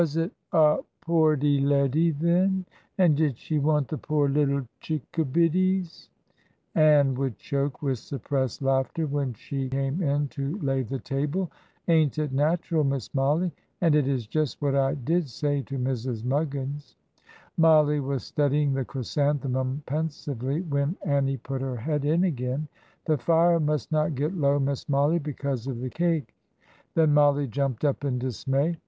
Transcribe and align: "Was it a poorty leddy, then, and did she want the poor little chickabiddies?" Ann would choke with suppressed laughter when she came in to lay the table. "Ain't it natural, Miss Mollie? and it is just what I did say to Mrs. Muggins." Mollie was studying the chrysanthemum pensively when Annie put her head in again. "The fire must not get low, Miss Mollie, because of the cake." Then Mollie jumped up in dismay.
"Was 0.01 0.17
it 0.17 0.31
a 0.51 0.79
poorty 1.01 1.59
leddy, 1.61 2.09
then, 2.09 2.65
and 2.97 3.15
did 3.15 3.37
she 3.37 3.59
want 3.59 3.87
the 3.87 3.99
poor 3.99 4.27
little 4.29 4.65
chickabiddies?" 4.81 6.09
Ann 6.73 7.13
would 7.13 7.37
choke 7.37 7.83
with 7.83 7.99
suppressed 7.99 8.63
laughter 8.63 9.05
when 9.05 9.35
she 9.35 9.69
came 9.69 10.01
in 10.01 10.27
to 10.29 10.57
lay 10.57 10.81
the 10.81 10.97
table. 10.97 11.51
"Ain't 11.87 12.17
it 12.17 12.31
natural, 12.31 12.83
Miss 12.83 13.13
Mollie? 13.13 13.51
and 13.79 13.93
it 13.93 14.07
is 14.07 14.25
just 14.25 14.59
what 14.59 14.73
I 14.73 14.95
did 14.95 15.29
say 15.29 15.61
to 15.61 15.77
Mrs. 15.77 16.25
Muggins." 16.25 16.95
Mollie 17.55 17.99
was 17.99 18.23
studying 18.23 18.73
the 18.73 18.85
chrysanthemum 18.85 19.83
pensively 19.85 20.61
when 20.63 20.97
Annie 21.05 21.37
put 21.37 21.61
her 21.61 21.75
head 21.77 22.05
in 22.05 22.23
again. 22.23 22.67
"The 23.05 23.19
fire 23.19 23.59
must 23.59 23.91
not 23.91 24.15
get 24.15 24.35
low, 24.35 24.57
Miss 24.57 24.89
Mollie, 24.89 25.19
because 25.19 25.67
of 25.67 25.79
the 25.79 25.91
cake." 25.91 26.33
Then 26.95 27.13
Mollie 27.13 27.45
jumped 27.47 27.85
up 27.85 28.03
in 28.03 28.17
dismay. 28.17 28.79